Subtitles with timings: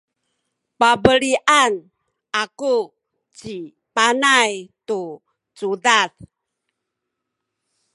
[0.79, 1.73] pabelian
[2.43, 2.75] aku
[3.37, 3.57] ci
[3.95, 4.51] Panay
[4.87, 5.01] tu
[5.57, 6.09] cudad.